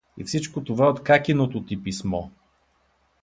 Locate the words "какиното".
1.03-1.65